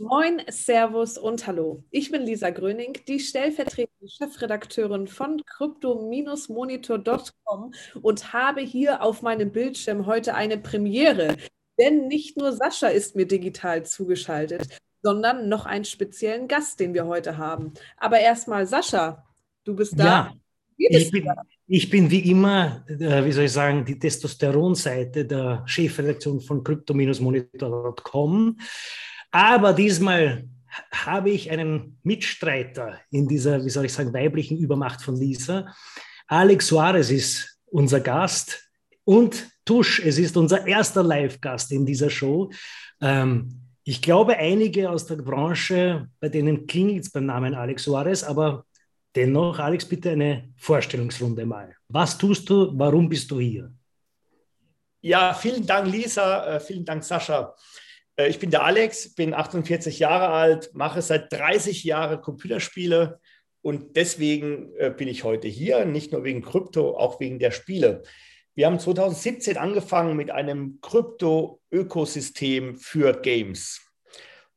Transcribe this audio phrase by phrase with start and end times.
[0.00, 1.84] Moin, Servus und Hallo.
[1.90, 10.06] Ich bin Lisa Gröning, die stellvertretende Chefredakteurin von crypto-monitor.com und habe hier auf meinem Bildschirm
[10.06, 11.36] heute eine Premiere.
[11.78, 17.04] Denn nicht nur Sascha ist mir digital zugeschaltet, sondern noch einen speziellen Gast, den wir
[17.04, 17.74] heute haben.
[17.98, 19.26] Aber erstmal, Sascha,
[19.64, 20.32] du bist da.
[20.78, 21.30] Ja, ich bin,
[21.66, 28.56] ich bin wie immer, äh, wie soll ich sagen, die Testosteronseite der Chefredaktion von crypto-monitor.com.
[29.30, 30.48] Aber diesmal
[30.92, 35.74] habe ich einen Mitstreiter in dieser, wie soll ich sagen, weiblichen Übermacht von Lisa.
[36.26, 38.70] Alex Suarez ist unser Gast
[39.04, 42.50] und Tusch, es ist unser erster Live-Gast in dieser Show.
[43.00, 48.22] Ähm, ich glaube, einige aus der Branche, bei denen klingelt es beim Namen Alex Suarez,
[48.22, 48.64] aber
[49.14, 51.74] dennoch, Alex, bitte eine Vorstellungsrunde mal.
[51.88, 52.72] Was tust du?
[52.78, 53.72] Warum bist du hier?
[55.00, 56.56] Ja, vielen Dank, Lisa.
[56.56, 57.54] Äh, vielen Dank, Sascha.
[58.16, 63.20] Äh, ich bin der Alex, bin 48 Jahre alt, mache seit 30 Jahren Computerspiele
[63.62, 68.02] und deswegen äh, bin ich heute hier, nicht nur wegen Krypto, auch wegen der Spiele.
[68.54, 73.80] Wir haben 2017 angefangen mit einem Krypto-Ökosystem für Games.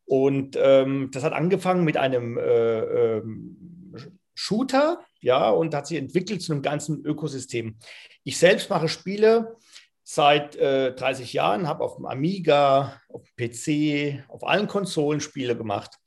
[0.06, 3.96] Und ähm, das hat angefangen mit einem äh, ähm,
[4.36, 7.78] Shooter, ja, und hat sich entwickelt zu einem ganzen Ökosystem.
[8.24, 9.56] Ich selbst mache Spiele
[10.04, 15.56] seit äh, 30 Jahren, habe auf dem Amiga, auf dem PC, auf allen Konsolen Spiele
[15.56, 15.98] gemacht.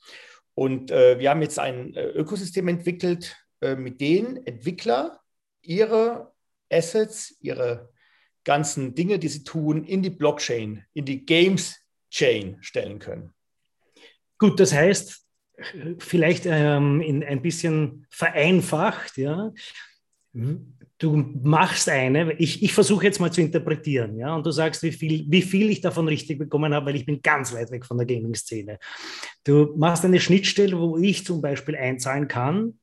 [0.54, 5.20] Und äh, wir haben jetzt ein äh, Ökosystem entwickelt, äh, mit denen Entwickler
[5.62, 6.32] ihre
[6.70, 7.90] Assets, ihre
[8.44, 11.76] ganzen Dinge, die sie tun, in die Blockchain, in die Games
[12.10, 13.34] Chain stellen können.
[14.38, 15.26] Gut, das heißt,
[15.98, 19.52] vielleicht ähm, in ein bisschen vereinfacht, ja.
[20.98, 24.92] Du machst eine, ich, ich versuche jetzt mal zu interpretieren, ja, und du sagst, wie
[24.92, 27.98] viel, wie viel ich davon richtig bekommen habe, weil ich bin ganz weit weg von
[27.98, 28.78] der Gaming-Szene.
[29.44, 32.78] Du machst eine Schnittstelle, wo ich zum Beispiel einzahlen kann,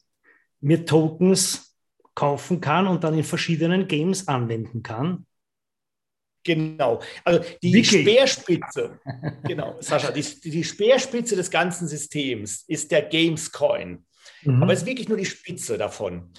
[0.61, 1.75] mir Tokens
[2.13, 5.25] kaufen kann und dann in verschiedenen Games anwenden kann.
[6.43, 7.01] Genau.
[7.23, 8.01] Also die Wirklich?
[8.01, 8.99] Speerspitze,
[9.43, 14.05] genau, Sascha, die, die Speerspitze des ganzen Systems ist der Gamescoin.
[14.43, 14.61] Mhm.
[14.61, 16.31] Aber es ist wirklich nur die Spitze davon.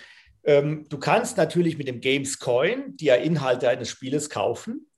[0.44, 4.91] Ähm, du kannst natürlich mit dem Gamescoin dir Inhalte eines Spieles kaufen.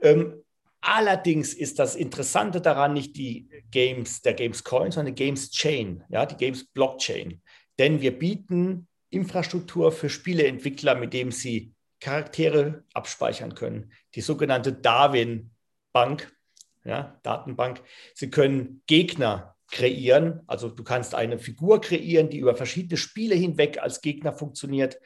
[0.00, 0.42] Ähm,
[0.80, 6.26] allerdings ist das Interessante daran nicht die Games, der Gamescoin, sondern die Games Chain, ja,
[6.26, 7.40] die Games Blockchain.
[7.78, 13.92] Denn wir bieten Infrastruktur für Spieleentwickler, mit dem sie Charaktere abspeichern können.
[14.14, 16.36] Die sogenannte Darwin-Bank,
[16.84, 17.82] ja, Datenbank.
[18.14, 20.42] Sie können Gegner kreieren.
[20.46, 24.98] Also du kannst eine Figur kreieren, die über verschiedene Spiele hinweg als Gegner funktioniert.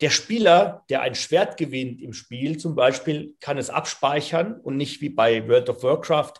[0.00, 5.00] Der Spieler, der ein Schwert gewinnt im Spiel zum Beispiel, kann es abspeichern und nicht
[5.00, 6.34] wie bei World of Warcraft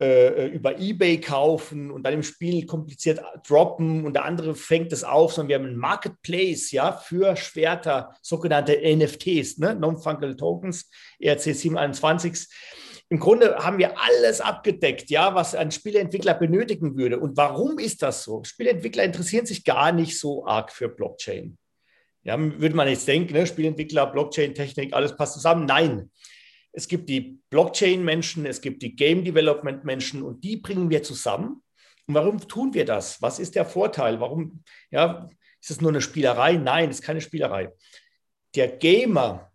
[0.00, 5.04] äh, über Ebay kaufen und dann im Spiel kompliziert droppen und der andere fängt es
[5.04, 9.74] auf, sondern wir haben einen Marketplace ja, für Schwerter, sogenannte NFTs, ne?
[9.74, 12.48] Non-Fungible Tokens, ERC 721.
[13.12, 17.18] Im Grunde haben wir alles abgedeckt, ja, was ein Spieleentwickler benötigen würde.
[17.18, 18.44] Und warum ist das so?
[18.44, 21.58] Spieleentwickler interessieren sich gar nicht so arg für Blockchain.
[22.22, 23.48] Ja, würde man jetzt denken, ne?
[23.48, 25.64] Spieleentwickler, Blockchain-Technik, alles passt zusammen.
[25.64, 26.10] Nein,
[26.72, 31.62] es gibt die Blockchain-Menschen, es gibt die Game Development-Menschen und die bringen wir zusammen.
[32.06, 33.20] Und warum tun wir das?
[33.20, 34.20] Was ist der Vorteil?
[34.20, 34.62] Warum,
[34.92, 35.28] ja,
[35.60, 36.52] ist es nur eine Spielerei?
[36.52, 37.70] Nein, es ist keine Spielerei.
[38.54, 39.49] Der Gamer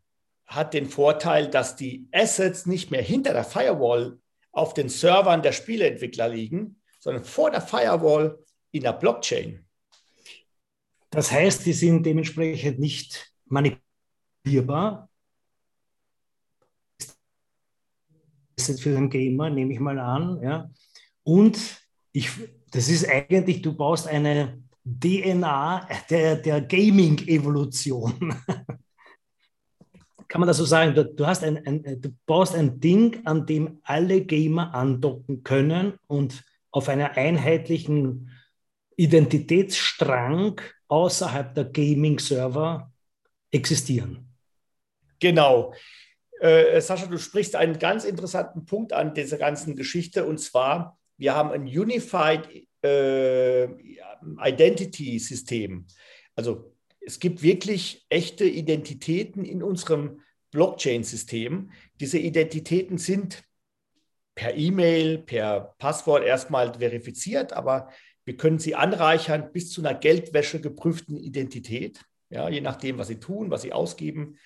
[0.47, 4.19] hat den Vorteil, dass die Assets nicht mehr hinter der Firewall
[4.51, 8.39] auf den Servern der Spieleentwickler liegen, sondern vor der Firewall
[8.71, 9.65] in der Blockchain.
[11.09, 15.09] Das heißt, die sind dementsprechend nicht manipulierbar,
[18.57, 20.41] für den Gamer, nehme ich mal an.
[20.41, 20.71] Ja.
[21.23, 21.57] Und
[22.11, 22.29] ich,
[22.71, 28.35] das ist eigentlich, du baust eine DNA der, der Gaming-Evolution.
[30.35, 30.93] Kann man das so sagen?
[30.93, 35.93] Du, du, hast ein, ein, du baust ein Ding, an dem alle Gamer andocken können
[36.07, 38.29] und auf einer einheitlichen
[38.97, 40.59] Identitätsstrang
[40.89, 42.91] außerhalb der Gaming-Server
[43.49, 44.27] existieren.
[45.21, 45.73] Genau.
[46.41, 51.33] Äh, Sascha, du sprichst einen ganz interessanten Punkt an dieser ganzen Geschichte und zwar, wir
[51.33, 53.69] haben ein Unified äh,
[54.43, 55.87] Identity System.
[56.35, 60.19] Also es gibt wirklich echte Identitäten in unserem
[60.55, 61.71] Blockchain-System.
[61.99, 63.43] Diese Identitäten sind
[64.35, 67.89] per E-Mail, per Passwort erstmal verifiziert, aber
[68.25, 73.19] wir können sie anreichern bis zu einer Geldwäsche geprüften Identität, ja, je nachdem, was sie
[73.19, 74.37] tun, was sie ausgeben.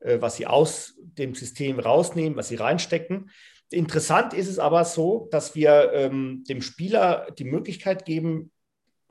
[0.00, 3.30] äh, was sie aus dem System rausnehmen, was sie reinstecken.
[3.70, 8.50] Interessant ist es aber so, dass wir ähm, dem Spieler die Möglichkeit geben,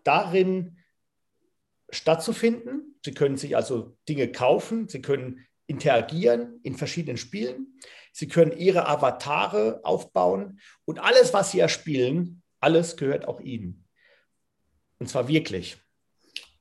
[0.03, 0.77] darin
[1.89, 2.95] stattzufinden.
[3.03, 7.79] Sie können sich also Dinge kaufen, sie können interagieren in verschiedenen Spielen,
[8.11, 13.85] sie können ihre Avatare aufbauen und alles, was sie erspielen, alles gehört auch ihnen.
[14.99, 15.77] Und zwar wirklich.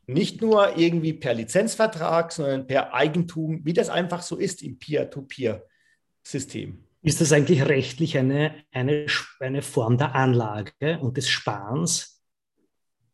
[0.08, 6.84] Nicht nur irgendwie per Lizenzvertrag, sondern per Eigentum, wie das einfach so ist im Peer-to-Peer-System.
[7.02, 9.06] Ist das eigentlich rechtlich eine, eine,
[9.40, 12.22] eine Form der Anlage und des Sparens?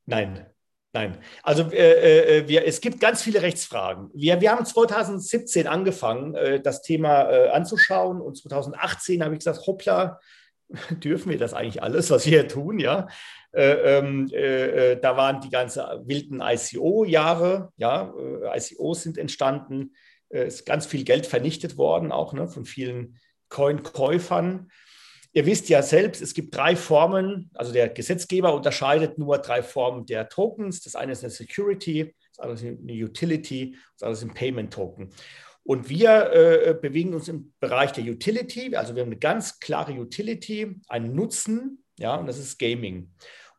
[0.04, 0.51] Nein,
[0.92, 1.18] nein.
[1.42, 4.10] Also äh, äh, wir, es gibt ganz viele Rechtsfragen.
[4.14, 9.66] Wir, wir haben 2017 angefangen, äh, das Thema äh, anzuschauen und 2018 habe ich gesagt,
[9.66, 10.20] hoppla,
[10.90, 13.08] dürfen wir das eigentlich alles, was wir hier tun, ja?
[13.52, 18.14] Äh, ähm, äh, da waren die ganzen wilden ICO-Jahre, ja,
[18.54, 19.92] ICOs sind entstanden,
[20.30, 23.18] ist ganz viel Geld vernichtet worden, auch ne, von vielen
[23.50, 24.70] Coin-Käufern.
[25.34, 30.04] Ihr wisst ja selbst, es gibt drei Formen, also der Gesetzgeber unterscheidet nur drei Formen
[30.04, 30.82] der Tokens.
[30.82, 34.72] Das eine ist eine Security, das andere ist eine Utility, das andere ist ein Payment
[34.72, 35.10] Token.
[35.64, 39.92] Und wir äh, bewegen uns im Bereich der Utility, also wir haben eine ganz klare
[39.92, 43.12] Utility, einen Nutzen, ja, und das ist Gaming.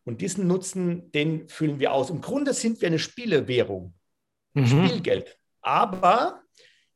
[0.04, 2.10] Und diesen Nutzen, den füllen wir aus.
[2.10, 3.94] Im Grunde sind wir eine Spielewährung,
[4.54, 4.68] mhm.
[4.68, 5.40] Spielgeld.
[5.62, 6.43] Aber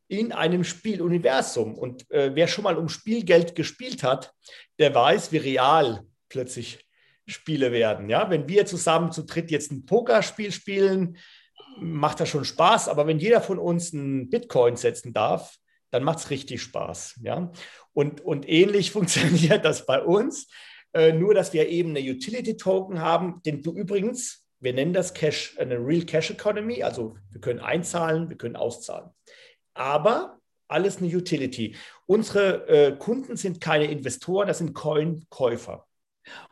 [0.07, 1.75] in einem Spieluniversum.
[1.75, 4.33] Und äh, wer schon mal um Spielgeld gespielt hat,
[4.79, 6.85] der weiß, wie real plötzlich
[7.25, 8.09] Spiele werden.
[8.09, 8.29] Ja?
[8.29, 11.17] Wenn wir zusammen zu dritt jetzt ein Pokerspiel spielen,
[11.79, 12.87] macht das schon Spaß.
[12.87, 15.57] Aber wenn jeder von uns einen Bitcoin setzen darf,
[15.91, 17.19] dann macht es richtig Spaß.
[17.23, 17.51] Ja?
[17.93, 20.47] Und, und ähnlich funktioniert das bei uns.
[20.93, 25.55] Äh, nur, dass wir eben eine Utility-Token haben, den du übrigens, wir nennen das Cash,
[25.59, 29.11] eine Real Cash Economy, also wir können einzahlen, wir können auszahlen
[29.77, 31.75] aber alles eine Utility.
[32.05, 35.85] Unsere äh, Kunden sind keine Investoren, das sind Coin-Käufer.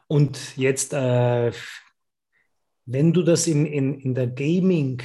[0.08, 1.52] Und jetzt, äh,
[2.86, 5.02] wenn du das in, in, in der Gaming,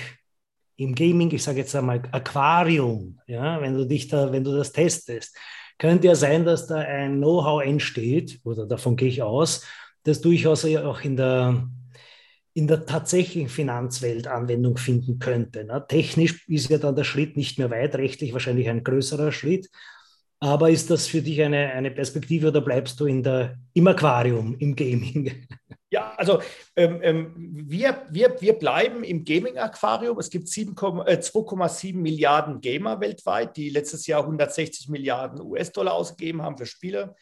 [0.76, 4.73] im Gaming, ich sage jetzt einmal Aquarium, ja, wenn du dich da, wenn du das
[4.73, 5.37] testest,
[5.78, 9.66] könnte ja sein, dass da ein Know-how entsteht, oder davon gehe ich aus,
[10.05, 11.69] dass durchaus auch in der
[12.55, 15.64] in der tatsächlichen Finanzwelt Anwendung finden könnte.
[15.64, 15.85] Ne?
[15.88, 19.69] Technisch ist ja dann der Schritt nicht mehr weit, rechtlich wahrscheinlich ein größerer Schritt.
[20.43, 24.56] Aber ist das für dich eine, eine Perspektive oder bleibst du in der, im Aquarium,
[24.58, 25.47] im Gaming?
[25.93, 26.41] Ja, also
[26.76, 30.19] ähm, ähm wir, wir, wir bleiben im Gaming-Aquarium.
[30.20, 36.56] Es gibt 2,7 äh, Milliarden Gamer weltweit, die letztes Jahr 160 Milliarden US-Dollar ausgegeben haben
[36.56, 37.17] für Spiele.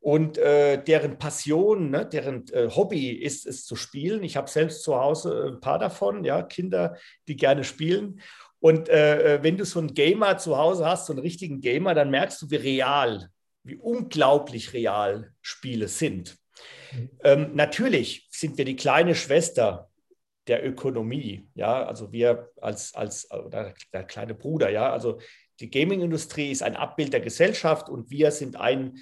[0.00, 4.22] Und äh, deren Passion, ne, deren äh, Hobby ist es zu spielen.
[4.22, 6.96] Ich habe selbst zu Hause ein paar davon, ja, Kinder,
[7.26, 8.20] die gerne spielen.
[8.60, 11.94] Und äh, äh, wenn du so einen Gamer zu Hause hast, so einen richtigen Gamer,
[11.94, 13.30] dann merkst du, wie real,
[13.64, 16.36] wie unglaublich real Spiele sind.
[16.92, 17.10] Mhm.
[17.24, 19.90] Ähm, natürlich sind wir die kleine Schwester
[20.46, 25.20] der Ökonomie, ja, also wir als, als oder der kleine Bruder, ja, also
[25.58, 29.00] die Gaming-Industrie ist ein Abbild der Gesellschaft und wir sind ein äh,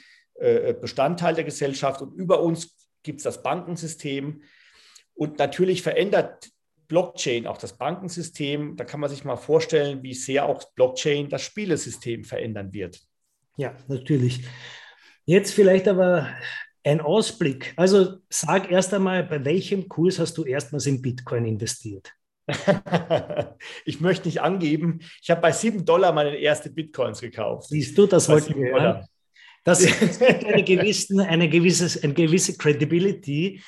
[0.80, 4.42] Bestandteil der Gesellschaft und über uns gibt es das Bankensystem.
[5.14, 6.50] Und natürlich verändert
[6.88, 8.76] Blockchain auch das Bankensystem.
[8.76, 13.00] Da kann man sich mal vorstellen, wie sehr auch Blockchain das Spielesystem verändern wird.
[13.56, 14.44] Ja, natürlich.
[15.24, 16.28] Jetzt vielleicht aber
[16.82, 17.72] ein Ausblick.
[17.76, 22.12] Also sag erst einmal, bei welchem Kurs hast du erstmals in Bitcoin investiert?
[23.86, 25.00] ich möchte nicht angeben.
[25.22, 27.68] Ich habe bei 7 Dollar meine erste Bitcoins gekauft.
[27.68, 29.06] Siehst du, das wollten wir hören.
[29.64, 33.60] Das ist eine, gewisse, eine, gewisse, eine gewisse Credibility,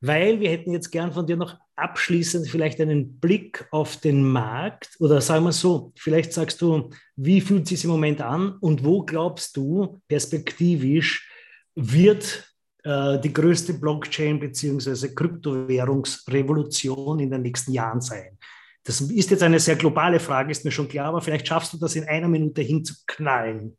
[0.00, 4.96] weil wir hätten jetzt gern von dir noch abschließend vielleicht einen Blick auf den Markt
[4.98, 8.84] oder sagen wir so, vielleicht sagst du, wie fühlt es sich im Moment an und
[8.84, 11.28] wo glaubst du perspektivisch
[11.74, 12.54] wird
[12.84, 15.14] äh, die größte Blockchain bzw.
[15.14, 18.38] Kryptowährungsrevolution in den nächsten Jahren sein?
[18.84, 21.76] Das ist jetzt eine sehr globale Frage, ist mir schon klar, aber vielleicht schaffst du
[21.76, 23.76] das in einer Minute hinzuknallen.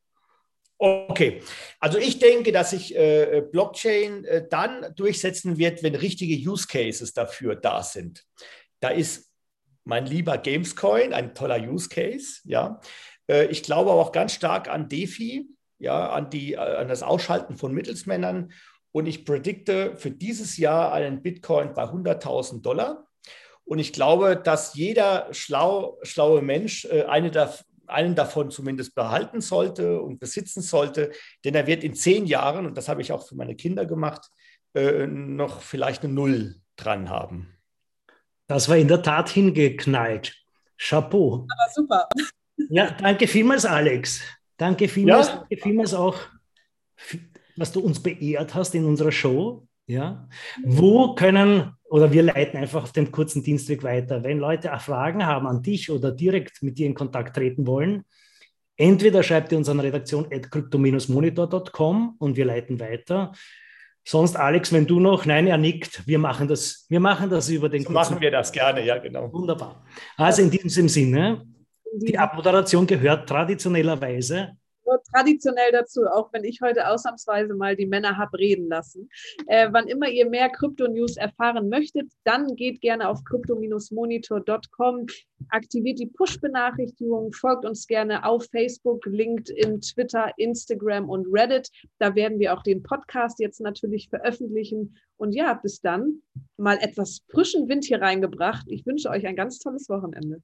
[0.83, 1.43] Okay,
[1.79, 7.13] also ich denke, dass sich äh, Blockchain äh, dann durchsetzen wird, wenn richtige Use Cases
[7.13, 8.25] dafür da sind.
[8.79, 9.31] Da ist
[9.83, 12.81] mein lieber Gamescoin ein toller Use Case, ja.
[13.27, 15.45] Äh, ich glaube auch ganz stark an DeFi,
[15.77, 18.51] ja, an, die, an das Ausschalten von Mittelsmännern.
[18.91, 23.05] Und ich predikte für dieses Jahr einen Bitcoin bei 100.000 Dollar.
[23.65, 27.53] Und ich glaube, dass jeder schlau, schlaue Mensch eine der
[27.91, 31.11] einen davon zumindest behalten sollte und besitzen sollte,
[31.43, 34.29] denn er wird in zehn Jahren, und das habe ich auch für meine Kinder gemacht,
[34.73, 37.53] äh, noch vielleicht eine Null dran haben.
[38.47, 40.35] Das war in der Tat hingeknallt.
[40.77, 41.47] Chapeau.
[41.49, 42.07] Aber super.
[42.69, 44.21] Ja, danke vielmals, Alex.
[44.57, 45.35] Danke vielmals, ja.
[45.37, 46.17] danke vielmals auch,
[47.55, 49.67] was du uns beehrt hast in unserer Show.
[49.87, 50.29] Ja,
[50.63, 54.23] wo können oder wir leiten einfach auf dem kurzen Dienstweg weiter.
[54.23, 58.05] Wenn Leute auch Fragen haben an dich oder direkt mit dir in Kontakt treten wollen,
[58.77, 60.25] entweder schreibt ihr uns an redaktion
[61.09, 63.33] monitorcom und wir leiten weiter.
[64.05, 67.67] Sonst, Alex, wenn du noch, nein, er nickt, wir machen das, wir machen das über
[67.67, 67.83] den.
[67.83, 69.31] So machen wir das gerne, ja, genau.
[69.33, 69.85] Wunderbar.
[70.15, 71.45] Also in diesem Sinne,
[71.93, 74.53] die Abmoderation gehört traditionellerweise
[75.13, 79.09] traditionell dazu, auch wenn ich heute ausnahmsweise mal die Männer habe reden lassen.
[79.47, 85.05] Äh, wann immer ihr mehr Krypto-News erfahren möchtet, dann geht gerne auf crypto-monitor.com,
[85.49, 91.69] aktiviert die Push-Benachrichtigung, folgt uns gerne auf Facebook, LinkedIn, Twitter, Instagram und Reddit.
[91.99, 94.97] Da werden wir auch den Podcast jetzt natürlich veröffentlichen.
[95.17, 96.21] Und ja, bis dann
[96.57, 98.65] mal etwas frischen Wind hier reingebracht.
[98.67, 100.41] Ich wünsche euch ein ganz tolles Wochenende.